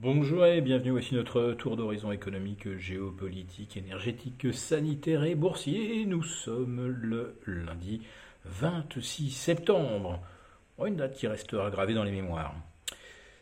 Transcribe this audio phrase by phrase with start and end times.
[0.00, 6.06] Bonjour et bienvenue, voici notre tour d'horizon économique, géopolitique, énergétique, sanitaire et boursier.
[6.06, 8.02] Nous sommes le lundi
[8.44, 10.20] 26 septembre,
[10.86, 12.54] une date qui restera gravée dans les mémoires.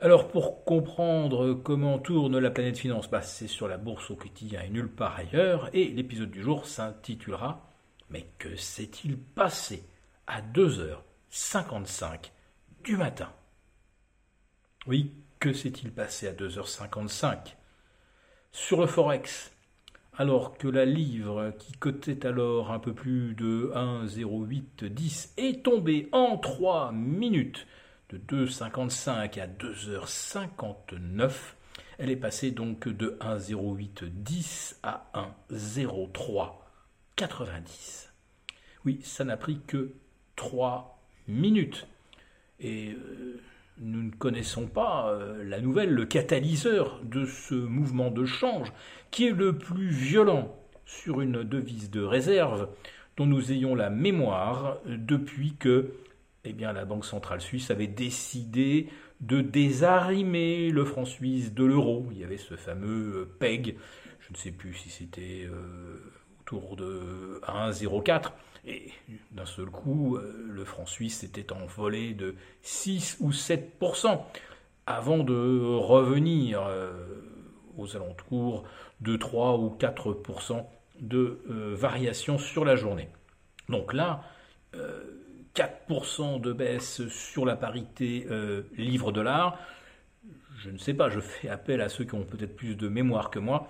[0.00, 4.62] Alors pour comprendre comment tourne la planète finance, bah, c'est sur la bourse au quotidien
[4.62, 7.70] et nulle part ailleurs, et l'épisode du jour s'intitulera
[8.08, 9.84] Mais que s'est-il passé
[10.26, 12.32] à 2h55
[12.82, 13.28] du matin?
[14.88, 17.56] Oui, que s'est-il passé à 2h55
[18.52, 19.50] Sur le Forex,
[20.16, 26.36] alors que la livre, qui cotait alors un peu plus de 1,0810, est tombée en
[26.36, 27.66] 3 minutes
[28.10, 31.32] de 2,55 à 2h59,
[31.98, 35.06] elle est passée donc de 1,0810 à
[35.50, 38.08] 1,0390.
[38.84, 39.92] Oui, ça n'a pris que
[40.36, 40.98] 3
[41.28, 41.86] minutes.
[42.58, 43.40] Et euh,
[43.80, 48.72] nous ne connaissons pas euh, la nouvelle, le catalyseur de ce mouvement de change,
[49.10, 52.68] qui est le plus violent sur une devise de réserve
[53.16, 55.92] dont nous ayons la mémoire depuis que
[56.44, 58.88] eh bien, la Banque centrale suisse avait décidé
[59.20, 62.06] de désarrimer le franc suisse de l'euro.
[62.12, 63.76] Il y avait ce fameux euh, PEG,
[64.20, 65.98] je ne sais plus si c'était euh,
[66.50, 68.30] autour de 1,04
[68.66, 68.90] et
[69.30, 74.20] d'un seul coup, euh, le franc suisse s'était envolé de 6 ou 7%
[74.86, 76.92] avant de revenir euh,
[77.78, 78.64] aux alentours
[79.00, 80.64] de 3 ou 4%
[81.00, 83.08] de euh, variation sur la journée.
[83.68, 84.24] Donc là,
[85.54, 88.26] 4% de baisse sur la parité
[88.76, 89.58] livre-dollar.
[90.58, 93.30] Je ne sais pas, je fais appel à ceux qui ont peut-être plus de mémoire
[93.30, 93.68] que moi,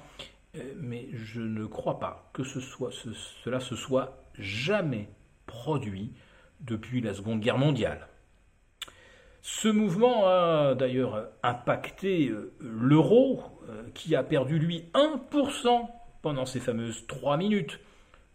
[0.77, 5.09] mais je ne crois pas que cela se soit jamais
[5.47, 6.13] produit
[6.61, 8.09] depuis la Seconde Guerre mondiale.
[9.43, 15.89] Ce mouvement a d'ailleurs impacté euh, l'euro, euh, qui a perdu lui 1%
[16.21, 17.81] pendant ces fameuses 3 minutes.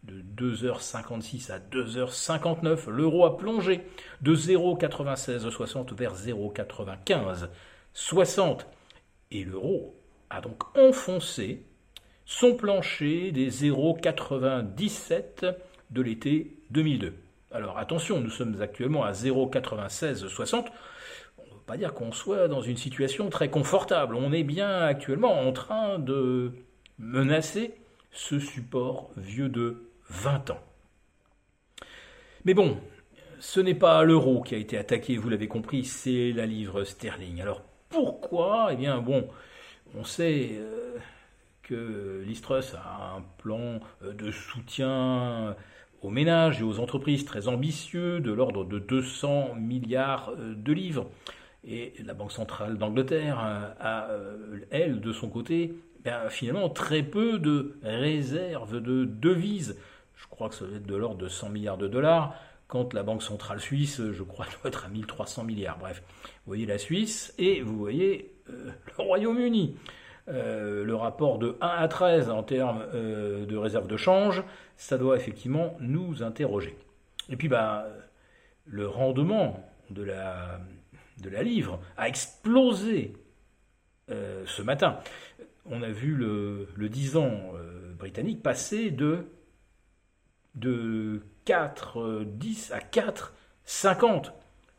[0.03, 3.81] De 2h56 à 2h59, l'euro a plongé
[4.21, 8.65] de 0,9660 vers 0,9560.
[9.31, 11.65] Et l'euro a donc enfoncé
[12.25, 15.55] son plancher des 0,97
[15.91, 17.13] de l'été 2002.
[17.51, 20.65] Alors attention, nous sommes actuellement à 0,9660.
[21.37, 24.15] On ne veut pas dire qu'on soit dans une situation très confortable.
[24.15, 26.51] On est bien actuellement en train de
[26.99, 27.75] menacer
[28.11, 30.59] ce support vieux de 20 ans.
[32.43, 32.77] Mais bon,
[33.39, 37.41] ce n'est pas l'euro qui a été attaqué, vous l'avez compris, c'est la livre sterling.
[37.41, 38.69] Alors pourquoi?
[38.71, 39.27] Eh bien bon,
[39.97, 40.97] on sait euh,
[41.65, 42.23] que
[42.75, 45.55] a un plan euh, de soutien
[46.01, 51.09] aux ménages et aux entreprises très ambitieux, de l'ordre de 200 milliards euh, de livres.
[51.67, 57.39] Et la Banque centrale d'Angleterre a, euh, elle, de son côté, ben, finalement très peu
[57.39, 59.75] de réserves de devises.
[60.15, 62.35] Je crois que ça doit être de l'ordre de 100 milliards de dollars,
[62.67, 65.79] quand la Banque centrale suisse, je crois, doit être à 1300 milliards.
[65.79, 69.75] Bref, vous voyez la Suisse et vous voyez euh, le Royaume-Uni.
[70.27, 74.43] Euh, le rapport de 1 à 13 en termes euh, de réserve de change,
[74.75, 76.75] ça doit effectivement nous interroger.
[77.29, 77.85] Et puis, bah,
[78.65, 80.59] le rendement de la,
[81.21, 83.13] de la livre a explosé
[84.09, 84.99] euh, ce matin.
[85.67, 87.53] On a vu le, le 10 ans
[87.97, 89.25] britannique passer de,
[90.55, 94.31] de 4,10 à 4,50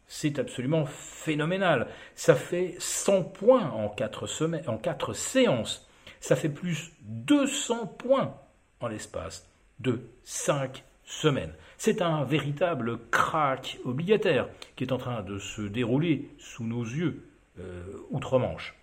[0.07, 1.89] c'est absolument phénoménal.
[2.15, 5.89] Ça fait 100 points en 4, semaines, en 4 séances.
[6.21, 8.35] Ça fait plus 200 points
[8.81, 9.49] en l'espace
[9.81, 11.53] de 5 semaines.
[11.79, 17.29] C'est un véritable crack obligataire qui est en train de se dérouler sous nos yeux
[17.59, 18.75] euh, outre-Manche.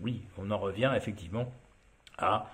[0.00, 1.50] Oui, on en revient effectivement
[2.18, 2.50] à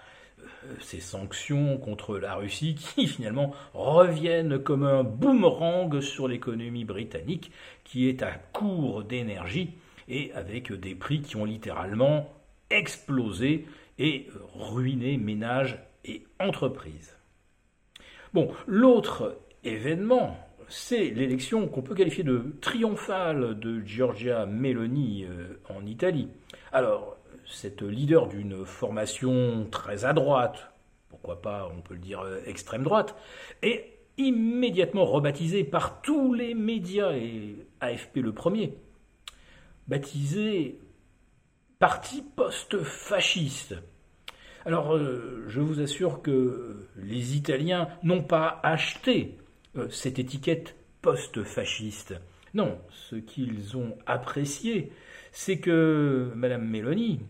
[0.80, 7.50] ces sanctions contre la Russie qui finalement reviennent comme un boomerang sur l'économie britannique
[7.84, 9.74] qui est à court d'énergie
[10.08, 12.32] et avec des prix qui ont littéralement
[12.70, 13.66] explosé
[13.98, 17.16] et ruiné ménages et entreprises.
[18.32, 20.38] Bon, l'autre événement,
[20.68, 26.28] c'est l'élection qu'on peut qualifier de triomphale de Giorgia Meloni euh, en Italie.
[26.72, 27.16] Alors,
[27.46, 30.72] cette leader d'une formation très à droite,
[31.08, 33.16] pourquoi pas, on peut le dire euh, extrême droite,
[33.62, 38.74] est immédiatement rebaptisée par tous les médias, et AFP le premier,
[39.88, 40.78] baptisé
[41.80, 43.74] Parti post-fasciste.
[44.66, 49.38] Alors, euh, je vous assure que les Italiens n'ont pas acheté
[49.76, 52.14] euh, cette étiquette post-fasciste.
[52.54, 54.92] Non, ce qu'ils ont apprécié,
[55.32, 57.20] c'est que Madame Meloni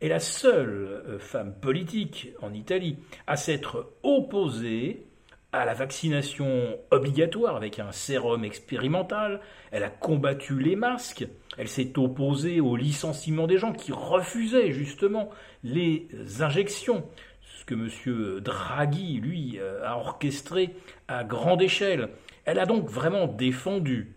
[0.00, 5.06] est la seule euh, femme politique en Italie à s'être opposée
[5.52, 9.40] à la vaccination obligatoire avec un sérum expérimental,
[9.70, 11.26] elle a combattu les masques,
[11.56, 15.30] elle s'est opposée au licenciement des gens qui refusaient justement
[15.64, 16.08] les
[16.40, 17.04] injections,
[17.40, 18.40] ce que M.
[18.40, 20.74] Draghi, lui, euh, a orchestré
[21.08, 22.10] à grande échelle.
[22.44, 24.15] Elle a donc vraiment défendu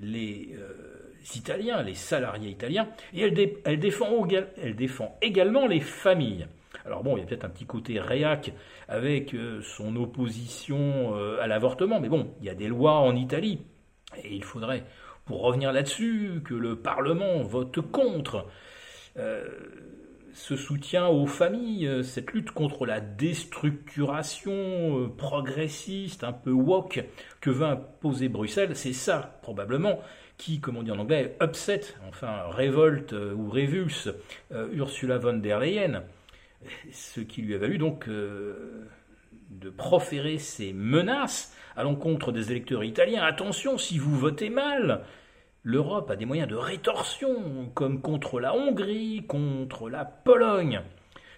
[0.00, 0.98] les euh,
[1.34, 6.46] Italiens, les salariés italiens, et elle, défend, elle défend également les familles.
[6.84, 8.52] Alors bon, il y a peut-être un petit côté réac
[8.88, 13.14] avec euh, son opposition euh, à l'avortement, mais bon, il y a des lois en
[13.14, 13.60] Italie,
[14.22, 14.84] et il faudrait,
[15.26, 18.46] pour revenir là-dessus, que le Parlement vote contre
[20.32, 27.04] ce soutien aux familles, cette lutte contre la déstructuration progressiste, un peu woke,
[27.40, 30.00] que veut imposer Bruxelles, c'est ça, probablement,
[30.36, 34.08] qui, comme on dit en anglais, upset, enfin révolte ou révulse
[34.52, 36.04] Ursula von der Leyen
[36.92, 38.86] ce qui lui a valu donc euh,
[39.50, 43.22] de proférer ces menaces à l'encontre des électeurs italiens.
[43.22, 45.04] Attention, si vous votez mal,
[45.68, 50.80] l'Europe a des moyens de rétorsion, comme contre la Hongrie, contre la Pologne.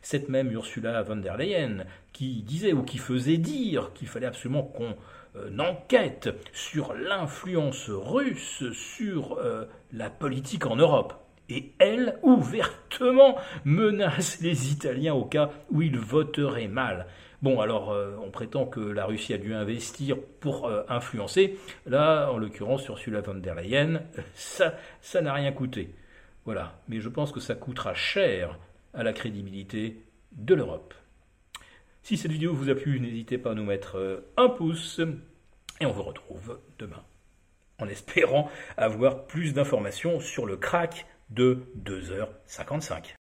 [0.03, 4.63] Cette même Ursula von der Leyen qui disait ou qui faisait dire qu'il fallait absolument
[4.63, 4.95] qu'on
[5.35, 11.15] euh, enquête sur l'influence russe sur euh, la politique en Europe
[11.51, 17.07] et elle ouvertement menace les Italiens au cas où ils voteraient mal.
[17.43, 21.59] Bon, alors euh, on prétend que la Russie a dû investir pour euh, influencer.
[21.87, 24.03] Là, en l'occurrence, Ursula von der Leyen,
[24.35, 25.95] ça, ça n'a rien coûté.
[26.45, 28.59] Voilà, mais je pense que ça coûtera cher
[28.93, 30.03] à la crédibilité
[30.33, 30.95] de l'Europe.
[32.03, 35.01] Si cette vidéo vous a plu, n'hésitez pas à nous mettre euh, un pouce
[35.81, 37.03] et on vous retrouve demain
[37.81, 43.20] en espérant avoir plus d'informations sur le crack de 2h55.